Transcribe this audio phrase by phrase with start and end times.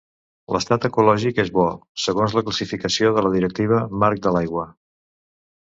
[0.53, 1.67] L'estat ecològic és Bo,
[2.05, 4.71] segons la classificació de la Directiva Marc de l'Aigua.